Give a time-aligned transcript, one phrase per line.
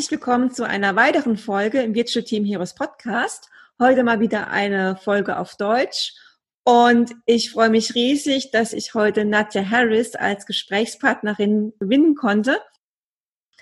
[0.00, 3.50] Herzlich willkommen zu einer weiteren Folge im Virtual Team Heroes Podcast.
[3.78, 6.14] Heute mal wieder eine Folge auf Deutsch.
[6.64, 12.56] Und ich freue mich riesig, dass ich heute Nadja Harris als Gesprächspartnerin gewinnen konnte.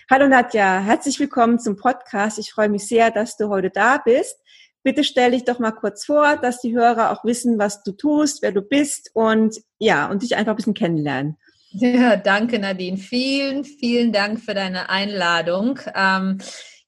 [0.08, 2.38] Hallo Nadja, herzlich willkommen zum Podcast.
[2.38, 4.38] Ich freue mich sehr, dass du heute da bist.
[4.84, 8.42] Bitte stell dich doch mal kurz vor, dass die Hörer auch wissen, was du tust,
[8.42, 11.36] wer du bist und ja, und dich einfach ein bisschen kennenlernen.
[11.72, 12.96] Ja, danke Nadine.
[12.96, 15.78] Vielen, vielen Dank für deine Einladung.
[15.94, 16.38] Ähm,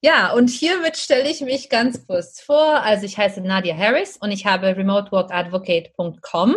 [0.03, 2.83] ja, und hiermit stelle ich mich ganz kurz vor.
[2.83, 6.57] Also ich heiße Nadia Harris und ich habe remoteworkadvocate.com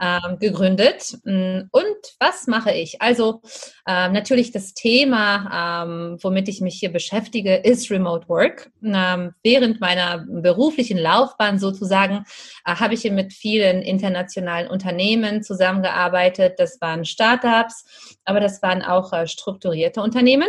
[0.00, 1.18] ähm, gegründet.
[1.24, 3.02] Mm, und was mache ich?
[3.02, 3.42] Also
[3.86, 8.70] ähm, natürlich das Thema, ähm, womit ich mich hier beschäftige, ist Remote Work.
[8.82, 12.24] Ähm, während meiner beruflichen Laufbahn sozusagen
[12.64, 16.54] äh, habe ich hier mit vielen internationalen Unternehmen zusammengearbeitet.
[16.56, 20.48] Das waren Startups, aber das waren auch äh, strukturierte Unternehmen.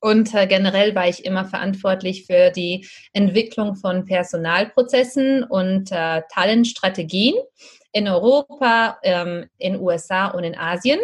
[0.00, 7.34] Und äh, generell war ich immer verantwortlich für die Entwicklung von Personalprozessen und äh, Talentstrategien
[7.92, 11.00] in Europa, ähm, in USA und in Asien.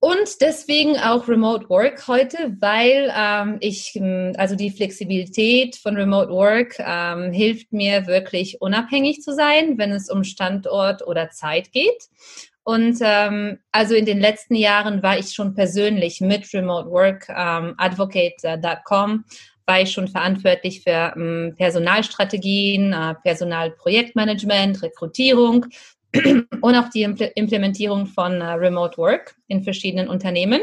[0.00, 6.30] Und deswegen auch Remote Work heute, weil ähm, ich, hm, also die Flexibilität von Remote
[6.30, 12.08] Work ähm, hilft mir wirklich unabhängig zu sein, wenn es um Standort oder Zeit geht.
[12.64, 17.74] Und ähm, also in den letzten Jahren war ich schon persönlich mit Remote Work ähm,
[17.78, 19.24] Advocate.com
[19.68, 25.66] war ich schon verantwortlich für ähm, Personalstrategien, äh, Personalprojektmanagement, Rekrutierung
[26.14, 30.60] und auch die Impl Implementierung von äh, Remote Work in verschiedenen Unternehmen.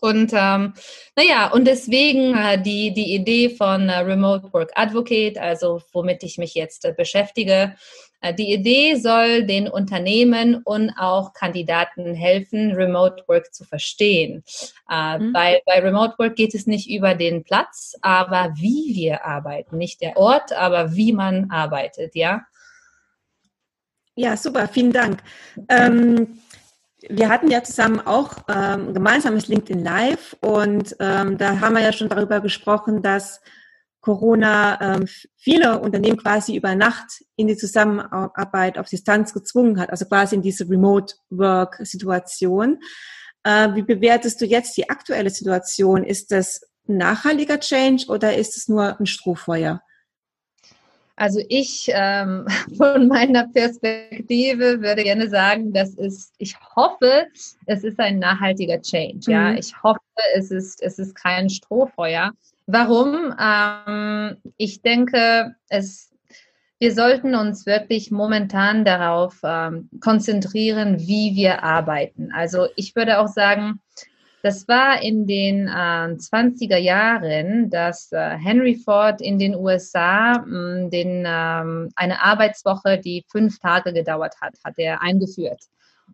[0.00, 0.74] Und ähm,
[1.16, 6.38] naja, und deswegen äh, die, die Idee von äh, Remote Work Advocate, also womit ich
[6.38, 7.74] mich jetzt äh, beschäftige,
[8.20, 14.44] äh, die Idee soll den Unternehmen und auch Kandidaten helfen, Remote Work zu verstehen.
[14.90, 15.32] Äh, mhm.
[15.32, 19.78] Bei, bei Remote Work geht es nicht über den Platz, aber wie wir arbeiten.
[19.78, 22.42] Nicht der Ort, aber wie man arbeitet, ja?
[24.16, 25.22] Ja, super, vielen Dank.
[25.68, 26.40] Ähm,
[27.08, 31.92] wir hatten ja zusammen auch ähm, gemeinsames LinkedIn Live und ähm, da haben wir ja
[31.92, 33.40] schon darüber gesprochen, dass
[34.00, 35.06] Corona ähm,
[35.36, 40.42] viele Unternehmen quasi über Nacht in die Zusammenarbeit auf Distanz gezwungen hat, also quasi in
[40.42, 42.80] diese Remote Work Situation.
[43.44, 46.04] Äh, wie bewertest du jetzt die aktuelle Situation?
[46.04, 49.82] Ist das ein nachhaltiger Change oder ist es nur ein Strohfeuer?
[51.20, 52.46] Also ich ähm,
[52.78, 57.26] von meiner Perspektive würde gerne sagen, dass es, ich hoffe,
[57.66, 59.30] es ist ein nachhaltiger Change.
[59.30, 59.58] Ja, mhm.
[59.58, 60.00] ich hoffe,
[60.34, 62.32] es ist, es ist kein Strohfeuer.
[62.66, 63.34] Warum?
[63.38, 66.10] Ähm, ich denke, es,
[66.78, 72.32] wir sollten uns wirklich momentan darauf ähm, konzentrieren, wie wir arbeiten.
[72.32, 73.80] Also ich würde auch sagen,
[74.42, 80.88] das war in den äh, 20er Jahren, dass äh, Henry Ford in den USA mh,
[80.88, 85.60] den, ähm, eine Arbeitswoche, die fünf Tage gedauert hat, hat er eingeführt.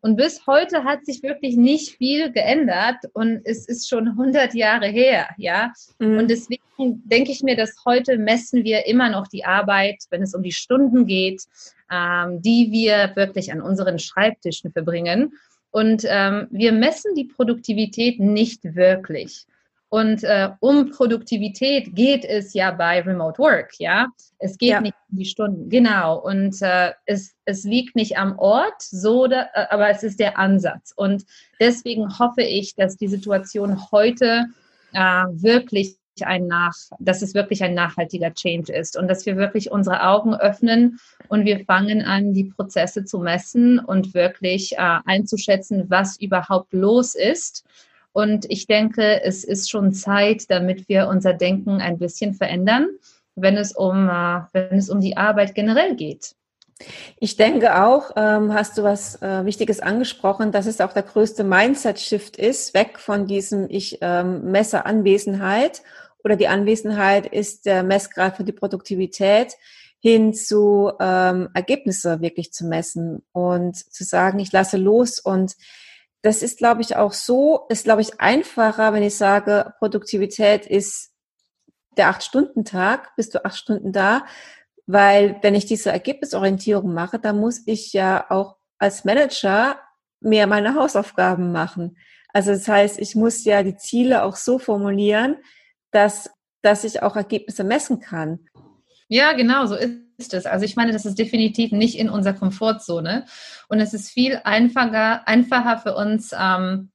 [0.00, 4.86] Und bis heute hat sich wirklich nicht viel geändert und es ist schon 100 Jahre
[4.88, 5.72] her, ja.
[5.98, 6.18] Mhm.
[6.18, 10.34] Und deswegen denke ich mir, dass heute messen wir immer noch die Arbeit, wenn es
[10.34, 11.44] um die Stunden geht,
[11.90, 15.32] ähm, die wir wirklich an unseren Schreibtischen verbringen.
[15.76, 19.44] Und ähm, wir messen die Produktivität nicht wirklich.
[19.90, 24.06] Und äh, um Produktivität geht es ja bei Remote Work, ja.
[24.38, 24.80] Es geht ja.
[24.80, 26.18] nicht um die Stunden, genau.
[26.18, 30.38] Und äh, es, es liegt nicht am Ort, so, da, äh, aber es ist der
[30.38, 30.94] Ansatz.
[30.96, 31.26] Und
[31.60, 34.46] deswegen hoffe ich, dass die Situation heute
[34.94, 39.70] äh, wirklich ein nach, dass es wirklich ein nachhaltiger Change ist und dass wir wirklich
[39.70, 40.98] unsere Augen öffnen
[41.28, 47.14] und wir fangen an, die Prozesse zu messen und wirklich äh, einzuschätzen, was überhaupt los
[47.14, 47.64] ist
[48.16, 52.88] und ich denke, es ist schon Zeit, damit wir unser Denken ein bisschen verändern,
[53.34, 56.34] wenn es um, äh, wenn es um die Arbeit generell geht.
[57.20, 61.44] Ich denke auch, ähm, hast du was äh, Wichtiges angesprochen, dass es auch der größte
[61.44, 65.82] Mindset-Shift ist, weg von diesem Ich ähm, messe Anwesenheit
[66.26, 69.54] oder die Anwesenheit ist der Messgrad für die Produktivität
[70.00, 75.20] hin zu ähm, Ergebnisse wirklich zu messen und zu sagen, ich lasse los.
[75.20, 75.54] Und
[76.22, 81.12] das ist, glaube ich, auch so, ist, glaube ich, einfacher, wenn ich sage, Produktivität ist
[81.96, 84.26] der Acht-Stunden-Tag, bist du acht Stunden da,
[84.84, 89.78] weil wenn ich diese Ergebnisorientierung mache, dann muss ich ja auch als Manager
[90.18, 91.96] mehr meine Hausaufgaben machen.
[92.32, 95.36] Also das heißt, ich muss ja die Ziele auch so formulieren,
[95.96, 98.40] dass, dass ich auch Ergebnisse messen kann.
[99.08, 100.44] Ja, genau, so ist es.
[100.44, 103.24] Also ich meine, das ist definitiv nicht in unserer Komfortzone.
[103.68, 106.90] Und es ist viel einfacher, einfacher für uns, ähm,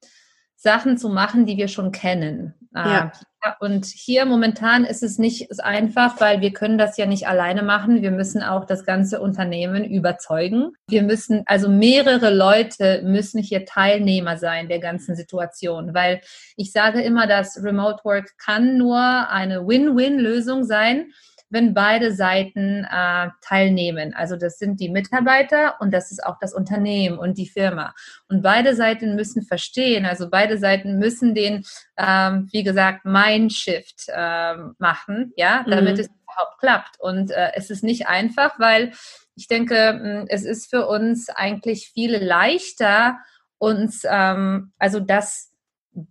[0.55, 2.53] Sachen zu machen, die wir schon kennen.
[2.75, 3.11] Ja.
[3.41, 7.63] Äh, und hier momentan ist es nicht einfach, weil wir können das ja nicht alleine
[7.63, 8.01] machen.
[8.01, 10.73] Wir müssen auch das ganze Unternehmen überzeugen.
[10.87, 16.21] Wir müssen, also mehrere Leute müssen hier Teilnehmer sein der ganzen Situation, weil
[16.55, 21.11] ich sage immer, dass Remote Work kann nur eine Win-Win-Lösung sein
[21.51, 24.13] wenn beide Seiten äh, teilnehmen.
[24.13, 27.93] Also das sind die Mitarbeiter und das ist auch das Unternehmen und die Firma.
[28.29, 31.63] Und beide Seiten müssen verstehen, also beide Seiten müssen den,
[31.97, 35.99] ähm, wie gesagt, Mindshift äh, machen, ja, damit mhm.
[35.99, 36.99] es überhaupt klappt.
[36.99, 38.93] Und äh, es ist nicht einfach, weil
[39.35, 43.17] ich denke, hm, es ist für uns eigentlich viel leichter,
[43.57, 45.51] uns, ähm, also das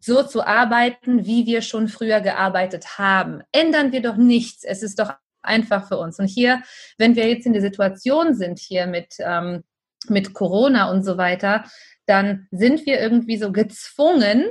[0.00, 3.42] so zu arbeiten, wie wir schon früher gearbeitet haben.
[3.52, 4.62] Ändern wir doch nichts.
[4.64, 6.18] Es ist doch einfach für uns.
[6.18, 6.62] Und hier,
[6.98, 9.62] wenn wir jetzt in der Situation sind, hier mit, ähm,
[10.08, 11.64] mit Corona und so weiter,
[12.06, 14.44] dann sind wir irgendwie so gezwungen,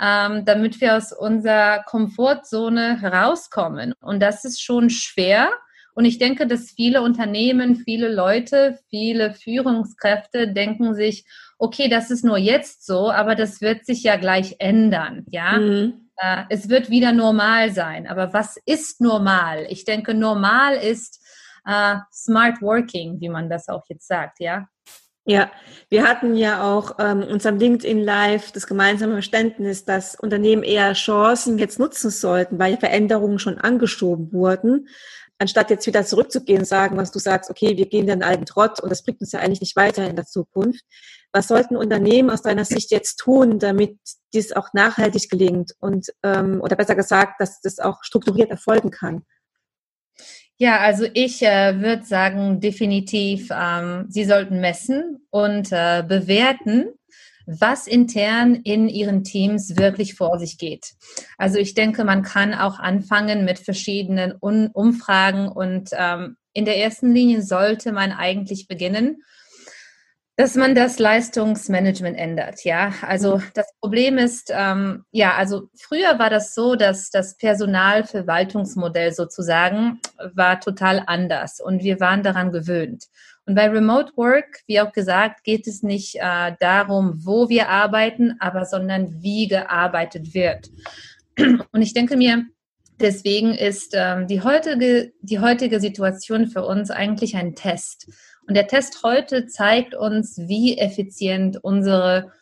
[0.00, 3.92] ähm, damit wir aus unserer Komfortzone herauskommen.
[4.00, 5.50] Und das ist schon schwer.
[5.94, 11.24] Und ich denke, dass viele Unternehmen, viele Leute, viele Führungskräfte denken sich,
[11.58, 15.58] okay, das ist nur jetzt so, aber das wird sich ja gleich ändern, ja.
[15.58, 16.09] Mhm.
[16.20, 18.06] Äh, es wird wieder normal sein.
[18.06, 19.66] Aber was ist normal?
[19.70, 21.20] Ich denke, normal ist
[21.66, 24.68] äh, Smart Working, wie man das auch jetzt sagt, ja.
[25.26, 25.50] Ja,
[25.90, 31.58] wir hatten ja auch ähm, unserem LinkedIn Live das gemeinsame Verständnis, dass Unternehmen eher Chancen
[31.58, 34.88] jetzt nutzen sollten, weil Veränderungen schon angeschoben wurden,
[35.38, 38.80] anstatt jetzt wieder zurückzugehen und sagen, was du sagst, okay, wir gehen den alten Trott
[38.80, 40.84] und das bringt uns ja eigentlich nicht weiter in der Zukunft.
[41.32, 43.96] Was sollten Unternehmen aus deiner Sicht jetzt tun, damit
[44.34, 49.22] dies auch nachhaltig gelingt und ähm, oder besser gesagt, dass das auch strukturiert erfolgen kann?
[50.56, 56.88] Ja, also ich äh, würde sagen, definitiv, ähm, Sie sollten messen und äh, bewerten,
[57.46, 60.92] was intern in Ihren Teams wirklich vor sich geht.
[61.38, 67.14] Also ich denke, man kann auch anfangen mit verschiedenen Umfragen und ähm, in der ersten
[67.14, 69.22] Linie sollte man eigentlich beginnen
[70.40, 72.64] dass man das Leistungsmanagement ändert.
[72.64, 73.42] Ja, also mhm.
[73.52, 80.00] das Problem ist, ähm, ja, also früher war das so, dass das Personalverwaltungsmodell sozusagen
[80.34, 83.04] war total anders und wir waren daran gewöhnt.
[83.44, 88.36] Und bei Remote Work, wie auch gesagt, geht es nicht äh, darum, wo wir arbeiten,
[88.40, 90.70] aber sondern wie gearbeitet wird.
[91.70, 92.46] Und ich denke mir,
[92.98, 98.10] deswegen ist ähm, die heutige die heutige Situation für uns eigentlich ein Test
[98.50, 102.32] und der Test heute zeigt uns, wie effizient unsere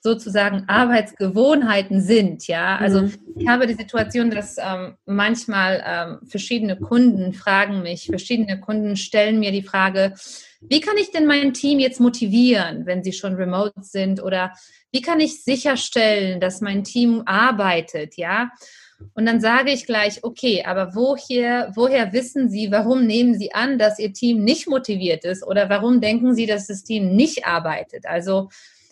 [0.00, 2.48] sozusagen Arbeitsgewohnheiten sind.
[2.48, 3.14] Ja, also mhm.
[3.36, 9.38] ich habe die Situation, dass ähm, manchmal ähm, verschiedene Kunden fragen mich, verschiedene Kunden stellen
[9.38, 10.14] mir die Frage,
[10.62, 14.54] wie kann ich denn mein Team jetzt motivieren, wenn sie schon remote sind oder
[14.92, 18.50] wie kann ich sicherstellen, dass mein Team arbeitet, ja?
[19.14, 23.78] Und dann sage ich gleich, okay, aber woher, woher wissen Sie, warum nehmen Sie an,
[23.78, 28.06] dass Ihr Team nicht motiviert ist oder warum denken Sie, dass das Team nicht arbeitet?
[28.06, 28.48] Also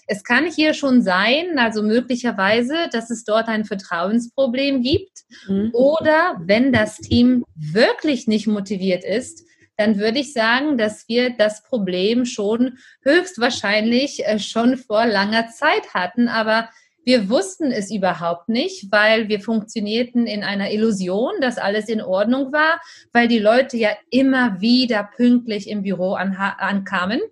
[0.08, 5.70] es kann hier schon sein, also möglicherweise, dass es dort ein Vertrauensproblem gibt mhm.
[5.72, 9.44] oder wenn das Team wirklich nicht motiviert ist,
[9.80, 15.94] dann würde ich sagen, dass wir das Problem schon höchstwahrscheinlich äh, schon vor langer Zeit
[15.94, 16.68] hatten, aber
[17.02, 22.52] wir wussten es überhaupt nicht, weil wir funktionierten in einer Illusion, dass alles in Ordnung
[22.52, 22.78] war,
[23.14, 27.22] weil die Leute ja immer wieder pünktlich im Büro ankamen.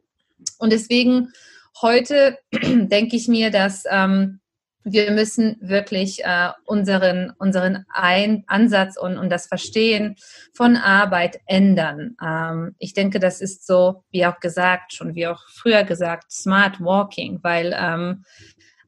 [0.59, 1.35] Und deswegen
[1.83, 4.40] heute denke ich mir, dass ähm,
[4.85, 10.17] wir müssen wirklich äh, unseren, unseren Ein Ansatz und, und das Verstehen
[10.53, 12.17] von Arbeit ändern.
[12.23, 16.81] Ähm, ich denke, das ist so, wie auch gesagt, schon wie auch früher gesagt, Smart
[16.81, 18.25] Walking, weil ähm,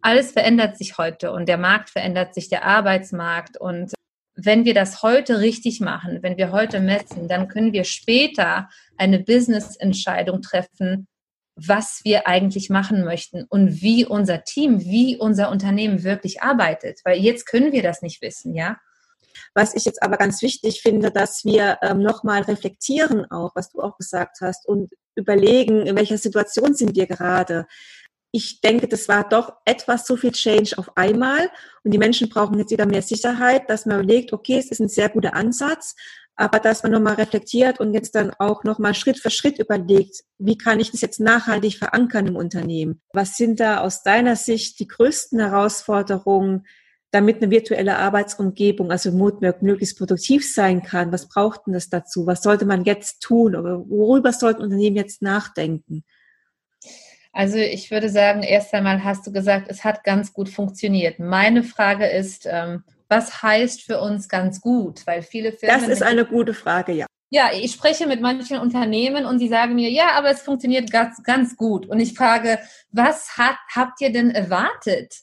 [0.00, 3.58] alles verändert sich heute und der Markt verändert sich, der Arbeitsmarkt.
[3.58, 3.92] Und
[4.34, 9.20] wenn wir das heute richtig machen, wenn wir heute messen, dann können wir später eine
[9.20, 11.06] Business-Entscheidung treffen,
[11.66, 17.00] was wir eigentlich machen möchten und wie unser Team, wie unser Unternehmen wirklich arbeitet.
[17.04, 18.78] Weil jetzt können wir das nicht wissen, ja.
[19.54, 23.80] Was ich jetzt aber ganz wichtig finde, dass wir ähm, nochmal reflektieren auch, was du
[23.80, 27.66] auch gesagt hast und überlegen, in welcher Situation sind wir gerade
[28.32, 31.50] ich denke, das war doch etwas zu viel Change auf einmal
[31.82, 34.88] und die Menschen brauchen jetzt wieder mehr Sicherheit, dass man überlegt, okay, es ist ein
[34.88, 35.96] sehr guter Ansatz,
[36.40, 40.56] aber dass man nochmal reflektiert und jetzt dann auch nochmal Schritt für Schritt überlegt, wie
[40.56, 43.02] kann ich das jetzt nachhaltig verankern im Unternehmen?
[43.12, 46.66] Was sind da aus deiner Sicht die größten Herausforderungen,
[47.10, 51.12] damit eine virtuelle Arbeitsumgebung, also Remote möglichst produktiv sein kann?
[51.12, 52.26] Was braucht denn das dazu?
[52.26, 53.54] Was sollte man jetzt tun?
[53.54, 56.04] Oder worüber sollten Unternehmen jetzt nachdenken?
[57.32, 61.18] Also ich würde sagen, erst einmal hast du gesagt, es hat ganz gut funktioniert.
[61.18, 65.06] Meine Frage ist, ähm, was heißt für uns ganz gut?
[65.06, 65.80] Weil viele Firmen.
[65.80, 67.06] Das ist eine gute Frage, ja.
[67.32, 71.22] Ja, ich spreche mit manchen Unternehmen und sie sagen mir, ja, aber es funktioniert ganz,
[71.22, 71.86] ganz gut.
[71.86, 72.58] Und ich frage,
[72.90, 75.14] was hat, habt ihr denn erwartet?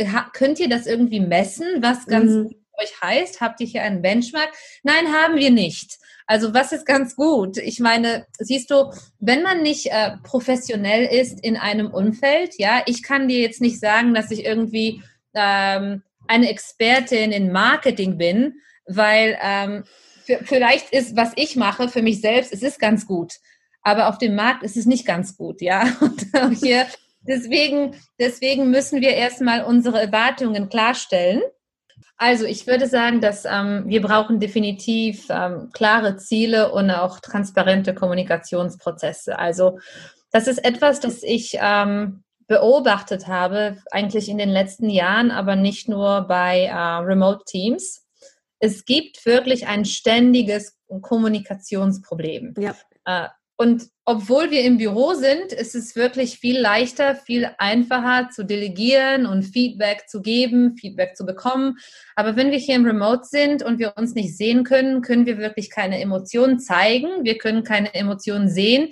[0.00, 2.44] Ha, könnt ihr das irgendwie messen, was ganz mhm.
[2.44, 3.40] gut euch heißt?
[3.40, 4.50] Habt ihr hier einen Benchmark?
[4.84, 5.98] Nein, haben wir nicht.
[6.26, 7.56] Also was ist ganz gut?
[7.56, 13.02] Ich meine, siehst du, wenn man nicht äh, professionell ist in einem Umfeld, ja, ich
[13.02, 15.02] kann dir jetzt nicht sagen, dass ich irgendwie
[15.34, 19.84] ähm, eine Expertin in Marketing bin, weil ähm,
[20.44, 23.34] vielleicht ist, was ich mache für mich selbst, es ist ganz gut,
[23.82, 25.84] aber auf dem Markt ist es nicht ganz gut, ja.
[26.00, 26.86] Und hier,
[27.22, 31.42] deswegen, deswegen müssen wir erstmal unsere Erwartungen klarstellen
[32.20, 37.94] also ich würde sagen, dass ähm, wir brauchen definitiv ähm, klare Ziele und auch transparente
[37.94, 39.38] Kommunikationsprozesse.
[39.38, 39.78] Also
[40.32, 45.88] das ist etwas, das ich ähm, beobachtet habe, eigentlich in den letzten Jahren, aber nicht
[45.88, 48.04] nur bei äh, Remote Teams.
[48.58, 52.54] Es gibt wirklich ein ständiges Kommunikationsproblem.
[52.58, 52.74] Ja.
[53.04, 53.28] Äh,
[53.60, 59.26] und obwohl wir im Büro sind, ist es wirklich viel leichter, viel einfacher zu delegieren
[59.26, 61.76] und Feedback zu geben, Feedback zu bekommen.
[62.14, 65.38] Aber wenn wir hier im Remote sind und wir uns nicht sehen können, können wir
[65.38, 67.24] wirklich keine Emotionen zeigen.
[67.24, 68.90] Wir können keine Emotionen sehen.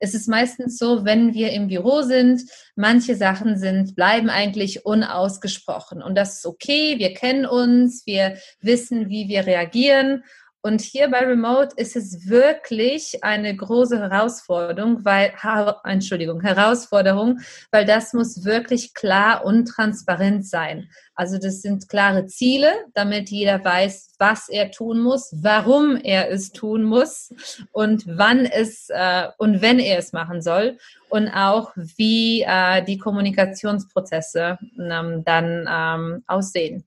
[0.00, 2.42] Es ist meistens so, wenn wir im Büro sind,
[2.76, 6.02] manche Sachen sind, bleiben eigentlich unausgesprochen.
[6.02, 6.98] Und das ist okay.
[6.98, 8.06] Wir kennen uns.
[8.06, 10.24] Wir wissen, wie wir reagieren.
[10.66, 15.34] Und hier bei Remote ist es wirklich eine große Herausforderung, weil,
[15.84, 17.40] Entschuldigung, Herausforderung,
[17.70, 20.88] weil das muss wirklich klar und transparent sein.
[21.14, 26.50] Also das sind klare Ziele, damit jeder weiß, was er tun muss, warum er es
[26.50, 27.34] tun muss
[27.72, 30.78] und wann es äh, und wenn er es machen soll
[31.10, 36.84] und auch wie äh, die Kommunikationsprozesse ähm, dann ähm, aussehen.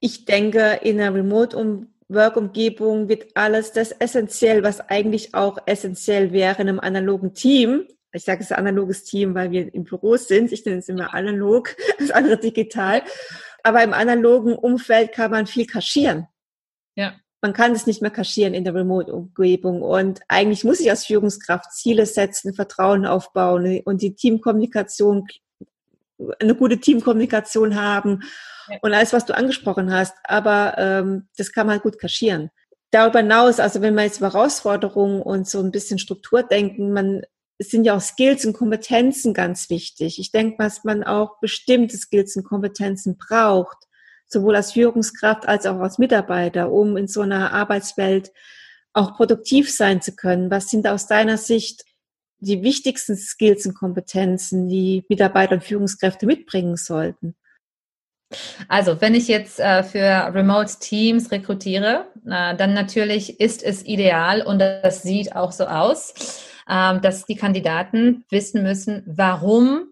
[0.00, 6.62] Ich denke, in einer Remote-Umgebung Work-Umgebung wird alles das essentiell, was eigentlich auch essentiell wäre
[6.62, 7.86] in einem analogen Team.
[8.12, 10.52] Ich sage es analoges Team, weil wir im Büro sind.
[10.52, 13.02] Ich nenne es immer analog, das andere digital.
[13.62, 16.26] Aber im analogen Umfeld kann man viel kaschieren.
[16.94, 17.14] Ja.
[17.40, 19.82] Man kann es nicht mehr kaschieren in der Remote-Umgebung.
[19.82, 25.26] Und eigentlich muss ich als Führungskraft Ziele setzen, Vertrauen aufbauen und die Teamkommunikation,
[26.40, 28.22] eine gute Teamkommunikation haben
[28.80, 30.14] und alles, was du angesprochen hast.
[30.24, 32.50] Aber ähm, das kann man gut kaschieren.
[32.90, 37.22] Darüber hinaus, also wenn man jetzt über Herausforderungen und so ein bisschen Struktur denken, man
[37.62, 40.18] es sind ja auch Skills und Kompetenzen ganz wichtig.
[40.18, 43.76] Ich denke, was man auch bestimmte Skills und Kompetenzen braucht,
[44.26, 48.32] sowohl als Führungskraft als auch als Mitarbeiter, um in so einer Arbeitswelt
[48.94, 50.50] auch produktiv sein zu können.
[50.50, 51.84] Was sind aus deiner Sicht
[52.42, 57.34] die wichtigsten Skills und Kompetenzen, die Mitarbeiter und Führungskräfte mitbringen sollten?
[58.68, 64.42] Also, wenn ich jetzt äh, für Remote Teams rekrutiere, äh, dann natürlich ist es ideal
[64.42, 66.14] und das sieht auch so aus,
[66.66, 69.88] äh, dass die Kandidaten wissen müssen, warum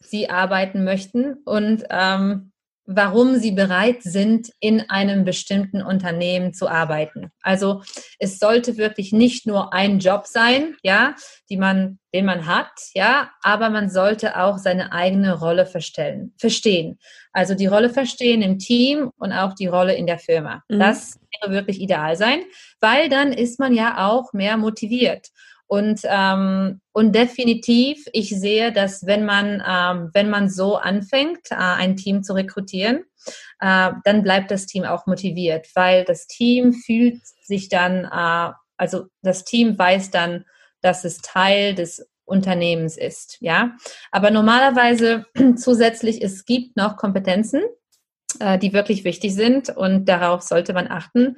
[0.00, 2.52] sie arbeiten möchten und ähm,
[2.90, 7.30] warum sie bereit sind, in einem bestimmten Unternehmen zu arbeiten.
[7.42, 7.82] Also
[8.18, 11.14] es sollte wirklich nicht nur ein Job sein, ja,
[11.50, 16.98] die man, den man hat, ja, aber man sollte auch seine eigene Rolle verstellen, verstehen.
[17.30, 20.62] Also die Rolle verstehen im Team und auch die Rolle in der Firma.
[20.70, 20.78] Mhm.
[20.78, 22.40] Das wäre wirklich ideal sein,
[22.80, 25.28] weil dann ist man ja auch mehr motiviert.
[25.68, 31.56] Und, ähm, und definitiv, ich sehe, dass wenn man, ähm, wenn man so anfängt, äh,
[31.56, 33.04] ein Team zu rekrutieren,
[33.60, 39.06] äh, dann bleibt das Team auch motiviert, weil das Team fühlt sich dann, äh, also
[39.22, 40.46] das Team weiß dann,
[40.80, 43.76] dass es Teil des Unternehmens ist, ja.
[44.10, 47.60] Aber normalerweise zusätzlich, es gibt noch Kompetenzen,
[48.40, 51.36] äh, die wirklich wichtig sind und darauf sollte man achten.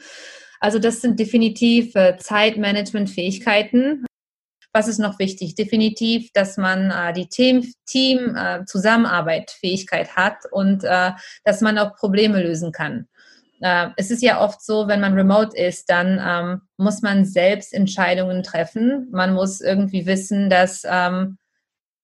[0.61, 4.05] Also das sind definitiv äh, Zeitmanagement-Fähigkeiten,
[4.73, 5.55] was ist noch wichtig?
[5.55, 11.13] Definitiv, dass man äh, die Team, Team äh, Zusammenarbeit Fähigkeit hat und äh,
[11.45, 13.09] dass man auch Probleme lösen kann.
[13.61, 17.75] Äh, es ist ja oft so, wenn man remote ist, dann ähm, muss man selbst
[17.75, 19.09] Entscheidungen treffen.
[19.11, 21.39] Man muss irgendwie wissen, dass ähm,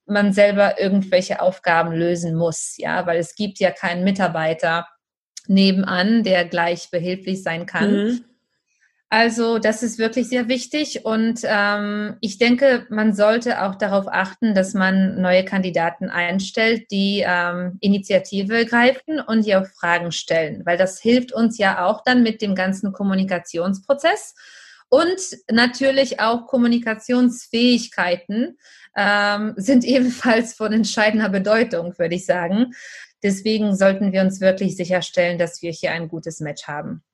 [0.06, 4.86] man selber irgendwelche Aufgaben lösen muss, ja, weil es gibt ja keinen Mitarbeiter
[5.48, 7.90] nebenan, der gleich behilflich sein kann.
[7.92, 8.24] Mhm.
[9.08, 14.52] Also das ist wirklich sehr wichtig und ähm, ich denke, man sollte auch darauf achten,
[14.52, 20.76] dass man neue Kandidaten einstellt, die ähm, Initiative greifen und die auch Fragen stellen, weil
[20.76, 24.34] das hilft uns ja auch dann mit dem ganzen Kommunikationsprozess
[24.88, 28.58] und natürlich auch Kommunikationsfähigkeiten
[28.96, 32.72] ähm, sind ebenfalls von entscheidender Bedeutung, würde ich sagen.
[33.22, 37.04] Deswegen sollten wir uns wirklich sicherstellen, dass wir hier ein gutes Match haben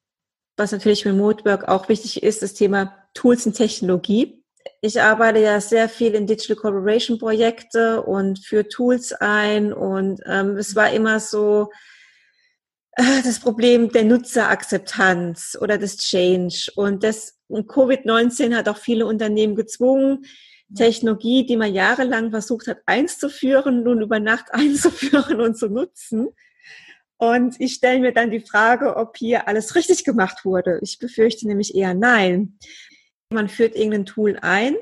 [0.57, 4.43] was natürlich Remote Work auch wichtig ist, das Thema Tools und Technologie.
[4.81, 10.57] Ich arbeite ja sehr viel in Digital Collaboration Projekte und führe Tools ein und ähm,
[10.57, 11.71] es war immer so
[12.93, 19.55] äh, das Problem der Nutzerakzeptanz oder des Change und das Covid-19 hat auch viele Unternehmen
[19.55, 20.25] gezwungen,
[20.75, 26.29] Technologie, die man jahrelang versucht hat einzuführen, nun über Nacht einzuführen und zu nutzen.
[27.23, 30.81] Und ich stelle mir dann die Frage, ob hier alles richtig gemacht wurde.
[30.83, 32.59] Ich befürchte nämlich eher nein.
[33.31, 34.75] Man führt irgendein Tool ein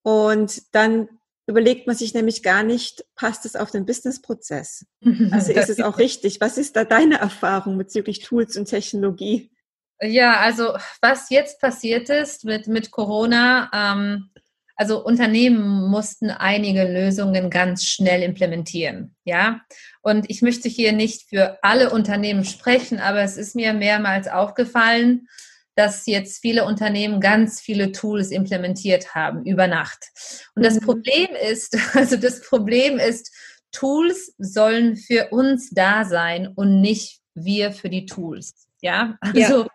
[0.00, 1.10] und dann
[1.46, 4.86] überlegt man sich nämlich gar nicht, passt es auf den Businessprozess?
[5.30, 6.40] Also ist es auch richtig?
[6.40, 9.50] Was ist da deine Erfahrung bezüglich Tools und Technologie?
[10.00, 14.30] Ja, also was jetzt passiert ist mit, mit Corona, ähm,
[14.82, 19.60] also Unternehmen mussten einige Lösungen ganz schnell implementieren, ja.
[20.00, 25.28] Und ich möchte hier nicht für alle Unternehmen sprechen, aber es ist mir mehrmals aufgefallen,
[25.76, 30.08] dass jetzt viele Unternehmen ganz viele Tools implementiert haben über Nacht.
[30.56, 30.84] Und das mhm.
[30.84, 33.32] Problem ist, also das Problem ist,
[33.70, 38.66] Tools sollen für uns da sein und nicht wir für die Tools.
[38.80, 39.68] Ja, also ja.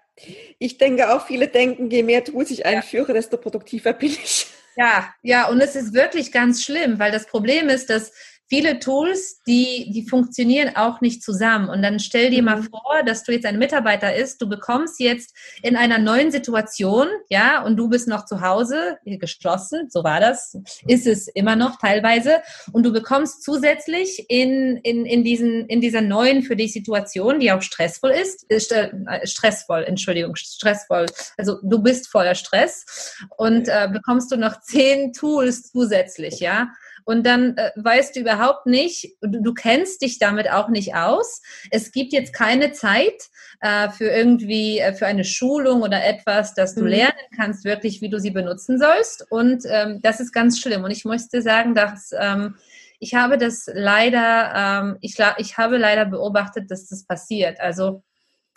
[0.59, 4.47] Ich denke auch, viele denken, je mehr Tools ich einführe, desto produktiver bin ich.
[4.77, 8.11] Ja, ja, und es ist wirklich ganz schlimm, weil das Problem ist, dass
[8.47, 11.69] viele Tools, die, die funktionieren auch nicht zusammen.
[11.69, 12.69] Und dann stell dir mal mhm.
[12.69, 17.63] vor, dass du jetzt ein Mitarbeiter ist, du bekommst jetzt in einer neuen Situation, ja,
[17.63, 22.41] und du bist noch zu Hause, geschlossen, so war das, ist es immer noch teilweise,
[22.71, 27.51] und du bekommst zusätzlich in, in, in, diesen, in dieser neuen für dich Situation, die
[27.51, 28.91] auch stressvoll ist, ist äh,
[29.25, 35.71] stressvoll, Entschuldigung, stressvoll, also du bist voller Stress und äh, bekommst du noch zehn Tools
[35.71, 36.69] zusätzlich, ja,
[37.07, 41.41] und dann äh, weißt du überhaupt nicht, du, du, kennst dich damit auch nicht aus.
[41.71, 43.29] Es gibt jetzt keine Zeit
[43.61, 46.87] äh, für irgendwie, äh, für eine Schulung oder etwas, dass du mhm.
[46.87, 49.25] lernen kannst, wirklich, wie du sie benutzen sollst.
[49.31, 50.83] Und ähm, das ist ganz schlimm.
[50.83, 52.55] Und ich möchte sagen, dass ähm,
[52.99, 57.61] ich habe das leider, ähm, ich, ich habe leider beobachtet, dass das passiert.
[57.61, 58.03] Also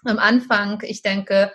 [0.04, 1.52] am Anfang, ich denke,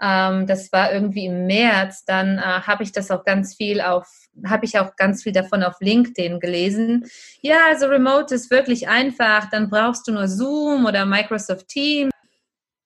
[0.00, 4.06] ähm, das war irgendwie im März, dann äh, habe ich das auch ganz viel auf,
[4.46, 7.06] habe ich auch ganz viel davon auf LinkedIn gelesen.
[7.40, 12.12] Ja, also Remote ist wirklich einfach, dann brauchst du nur Zoom oder Microsoft Teams.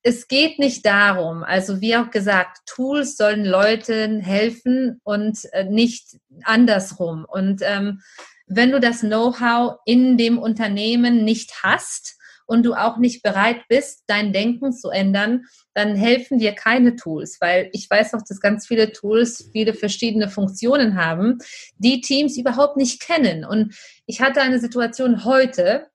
[0.05, 6.17] Es geht nicht darum, also wie auch gesagt, Tools sollen Leuten helfen und äh, nicht
[6.43, 7.25] andersrum.
[7.29, 8.01] Und ähm,
[8.47, 14.05] wenn du das Know-how in dem Unternehmen nicht hast, und du auch nicht bereit bist,
[14.07, 18.67] dein Denken zu ändern, dann helfen dir keine Tools, weil ich weiß auch, dass ganz
[18.67, 21.39] viele Tools viele verschiedene Funktionen haben,
[21.79, 23.45] die Teams überhaupt nicht kennen.
[23.45, 23.75] Und
[24.07, 25.87] ich hatte eine Situation heute,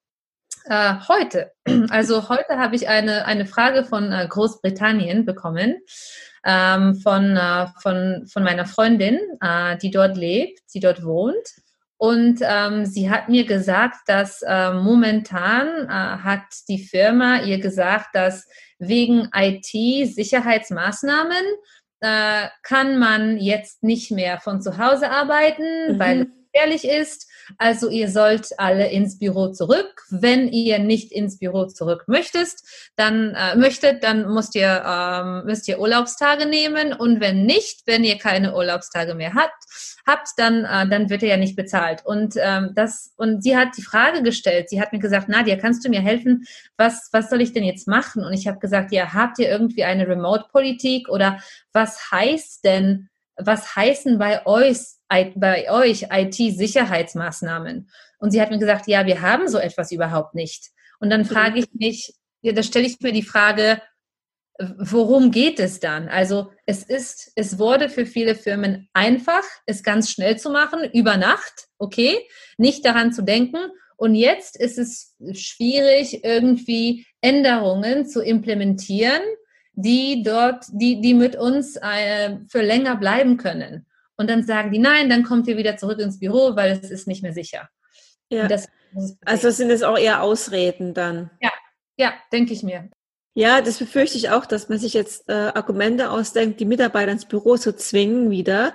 [0.65, 1.51] äh, heute,
[1.89, 5.77] also heute habe ich eine, eine Frage von äh, Großbritannien bekommen,
[6.45, 11.47] ähm, von, äh, von, von meiner Freundin, äh, die dort lebt, die dort wohnt.
[11.97, 18.09] Und ähm, sie hat mir gesagt, dass äh, momentan äh, hat die Firma ihr gesagt,
[18.13, 21.43] dass wegen IT-Sicherheitsmaßnahmen
[22.01, 25.99] äh, kann man jetzt nicht mehr von zu Hause arbeiten, mhm.
[25.99, 27.27] weil es gefährlich ist.
[27.57, 30.03] Also ihr sollt alle ins Büro zurück.
[30.09, 35.67] Wenn ihr nicht ins Büro zurück möchtest, dann äh, möchtet, dann müsst ihr ähm, müsst
[35.67, 39.63] ihr Urlaubstage nehmen und wenn nicht, wenn ihr keine Urlaubstage mehr habt,
[40.05, 42.05] habt, dann äh, dann wird er ja nicht bezahlt.
[42.05, 44.69] Und ähm, das und sie hat die Frage gestellt.
[44.69, 46.45] Sie hat mir gesagt, Nadia, kannst du mir helfen?
[46.77, 48.23] Was was soll ich denn jetzt machen?
[48.23, 51.39] Und ich habe gesagt, ja, habt ihr irgendwie eine Remote-Politik oder
[51.73, 54.77] was heißt denn was heißen bei euch,
[55.09, 57.89] bei euch IT-Sicherheitsmaßnahmen?
[58.19, 60.71] Und sie hat mir gesagt, ja, wir haben so etwas überhaupt nicht.
[60.99, 63.81] Und dann frage ich mich, ja, da stelle ich mir die Frage,
[64.59, 66.07] worum geht es dann?
[66.07, 71.17] Also es ist, es wurde für viele Firmen einfach, es ganz schnell zu machen, über
[71.17, 72.17] Nacht, okay,
[72.57, 73.57] nicht daran zu denken.
[73.97, 79.21] Und jetzt ist es schwierig, irgendwie Änderungen zu implementieren,
[79.73, 83.85] die dort, die, die mit uns äh, für länger bleiben können.
[84.17, 87.07] Und dann sagen die, nein, dann kommt ihr wieder zurück ins Büro, weil es ist
[87.07, 87.69] nicht mehr sicher.
[88.29, 88.47] Ja.
[89.23, 91.31] also sind es auch eher Ausreden dann?
[91.39, 91.51] Ja,
[91.97, 92.89] ja, denke ich mir.
[93.35, 97.25] Ja, das befürchte ich auch, dass man sich jetzt äh, Argumente ausdenkt, die Mitarbeiter ins
[97.25, 98.73] Büro zu zwingen wieder,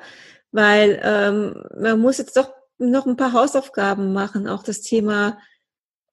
[0.52, 5.38] weil ähm, man muss jetzt doch noch ein paar Hausaufgaben machen, auch das Thema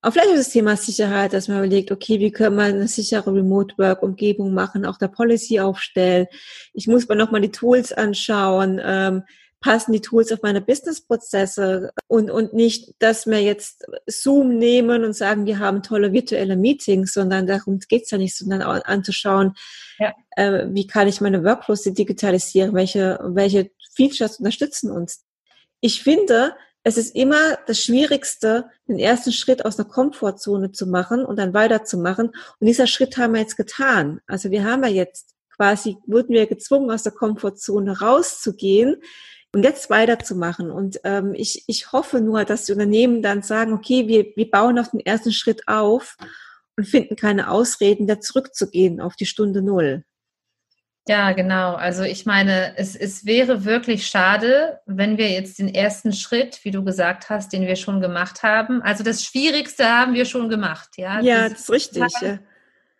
[0.01, 3.33] auch vielleicht ist das Thema Sicherheit, dass man überlegt, okay, wie können wir eine sichere
[3.33, 6.27] Remote-Work-Umgebung machen, auch der Policy aufstellen.
[6.73, 9.23] Ich muss mir nochmal die Tools anschauen, ähm,
[9.59, 15.13] passen die Tools auf meine Business-Prozesse und, und nicht, dass wir jetzt Zoom nehmen und
[15.13, 19.53] sagen, wir haben tolle virtuelle Meetings, sondern darum geht's ja nicht, sondern auch anzuschauen,
[19.97, 20.13] ja.
[20.31, 25.25] äh, wie kann ich meine Workflows digitalisieren, welche, welche Features unterstützen uns.
[25.81, 31.25] Ich finde, es ist immer das Schwierigste, den ersten Schritt aus der Komfortzone zu machen
[31.25, 32.27] und dann weiterzumachen.
[32.27, 34.21] Und dieser Schritt haben wir jetzt getan.
[34.27, 38.95] Also wir haben ja jetzt quasi, wurden wir gezwungen, aus der Komfortzone rauszugehen
[39.53, 40.71] und jetzt weiterzumachen.
[40.71, 44.79] Und ähm, ich, ich hoffe nur, dass die Unternehmen dann sagen, okay, wir, wir bauen
[44.79, 46.15] auf den ersten Schritt auf
[46.77, 50.05] und finden keine Ausreden, da zurückzugehen auf die Stunde Null.
[51.09, 51.73] Ja, genau.
[51.73, 56.69] Also ich meine, es, es wäre wirklich schade, wenn wir jetzt den ersten Schritt, wie
[56.69, 58.83] du gesagt hast, den wir schon gemacht haben.
[58.83, 61.19] Also das Schwierigste haben wir schon gemacht, ja.
[61.21, 62.03] Ja, das ist richtig.
[62.03, 62.39] Total,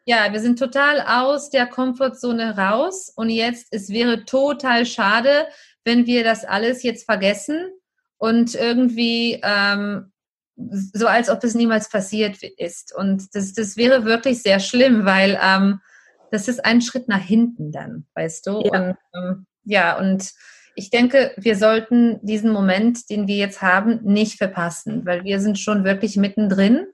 [0.06, 5.46] ja, wir sind total aus der Komfortzone raus und jetzt, es wäre total schade,
[5.84, 7.70] wenn wir das alles jetzt vergessen
[8.18, 10.12] und irgendwie ähm,
[10.56, 12.92] so, als ob es niemals passiert ist.
[12.92, 15.80] Und das, das wäre wirklich sehr schlimm, weil ähm,
[16.32, 18.62] das ist ein Schritt nach hinten dann, weißt du?
[18.64, 18.80] Ja.
[18.80, 20.32] Und, ähm, ja, und
[20.76, 25.60] ich denke, wir sollten diesen Moment, den wir jetzt haben, nicht verpassen, weil wir sind
[25.60, 26.86] schon wirklich mittendrin.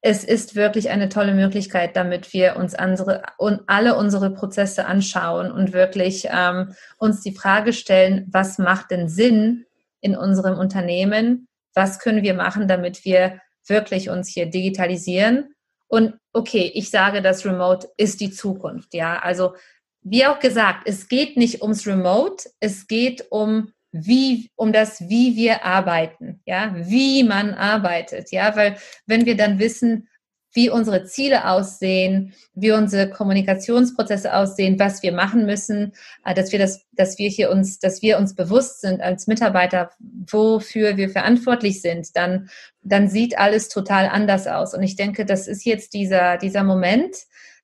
[0.00, 5.52] Es ist wirklich eine tolle Möglichkeit, damit wir uns unsere, und alle unsere Prozesse anschauen
[5.52, 9.64] und wirklich ähm, uns die Frage stellen, was macht denn Sinn
[10.00, 11.46] in unserem Unternehmen?
[11.74, 15.54] Was können wir machen, damit wir wirklich uns hier digitalisieren
[15.92, 18.94] und okay, ich sage, das Remote ist die Zukunft.
[18.94, 19.54] Ja, also
[20.00, 25.36] wie auch gesagt, es geht nicht ums Remote, es geht um wie, um das, wie
[25.36, 30.08] wir arbeiten, ja, wie man arbeitet, ja, weil wenn wir dann wissen,
[30.52, 35.92] wie unsere Ziele aussehen, wie unsere Kommunikationsprozesse aussehen, was wir machen müssen,
[36.24, 39.90] äh, dass wir das, dass wir hier uns, dass wir uns bewusst sind als Mitarbeiter,
[40.30, 42.48] wofür wir verantwortlich sind, dann,
[42.82, 44.74] dann sieht alles total anders aus.
[44.74, 47.16] Und ich denke, das ist jetzt dieser, dieser Moment,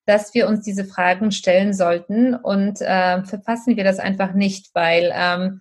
[0.07, 5.13] dass wir uns diese Fragen stellen sollten und äh, verpassen wir das einfach nicht, weil
[5.15, 5.61] ähm,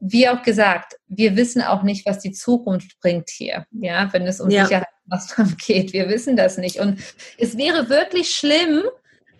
[0.00, 4.40] wie auch gesagt, wir wissen auch nicht, was die Zukunft bringt hier, ja, wenn es
[4.40, 4.64] um ja.
[4.64, 5.92] Sicherheitsmaßnahmen geht.
[5.92, 6.78] Wir wissen das nicht.
[6.78, 7.00] Und
[7.38, 8.84] es wäre wirklich schlimm,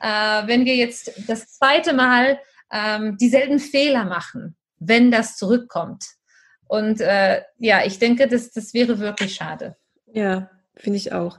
[0.00, 2.38] äh, wenn wir jetzt das zweite Mal
[2.72, 6.04] ähm, dieselben Fehler machen, wenn das zurückkommt.
[6.66, 9.76] Und äh, ja, ich denke, das, das wäre wirklich schade.
[10.12, 11.38] Ja, finde ich auch.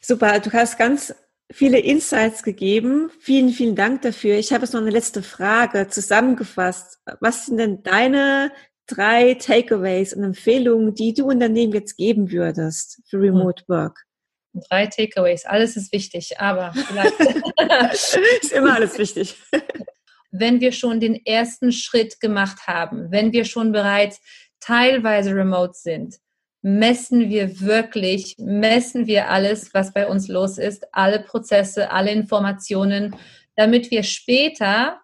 [0.00, 1.14] Super, du hast ganz
[1.50, 3.10] viele Insights gegeben.
[3.20, 4.36] Vielen, vielen Dank dafür.
[4.36, 6.98] Ich habe jetzt noch eine letzte Frage zusammengefasst.
[7.20, 8.52] Was sind denn deine
[8.86, 14.04] drei Takeaways und Empfehlungen, die du Unternehmen jetzt geben würdest für Remote Work?
[14.68, 15.44] Drei Takeaways.
[15.44, 17.20] Alles ist wichtig, aber vielleicht.
[18.42, 19.36] ist immer alles wichtig.
[20.32, 24.20] wenn wir schon den ersten Schritt gemacht haben, wenn wir schon bereits
[24.60, 26.16] teilweise remote sind,
[26.62, 33.16] messen wir wirklich, messen wir alles, was bei uns los ist, alle Prozesse, alle Informationen,
[33.56, 35.00] damit wir später,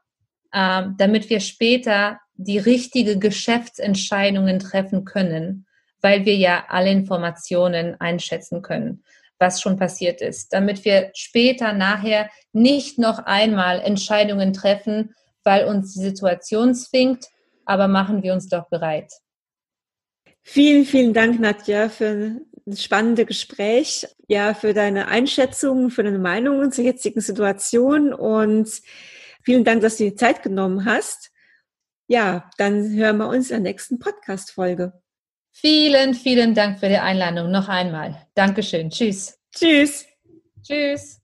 [0.53, 5.66] äh, damit wir später die richtige Geschäftsentscheidungen treffen können,
[6.03, 9.03] weil wir ja alle Informationen einschätzen können,
[9.38, 15.95] was schon passiert ist, damit wir später nachher nicht noch einmal Entscheidungen treffen, weil uns
[15.95, 17.27] die Situation zwingt,
[17.64, 19.11] aber machen wir uns doch bereit.
[20.49, 26.71] Vielen, vielen Dank, Nadja, für ein spannendes Gespräch, ja, für deine Einschätzungen, für deine Meinungen
[26.71, 28.71] zur jetzigen Situation und
[29.43, 31.33] vielen Dank, dass du die Zeit genommen hast.
[32.07, 34.93] Ja, dann hören wir uns in der nächsten Podcast-Folge.
[35.51, 38.29] Vielen, vielen Dank für die Einladung noch einmal.
[38.35, 38.91] Dankeschön.
[38.91, 39.37] Tschüss.
[39.53, 40.07] Tschüss.
[40.63, 41.21] Tschüss.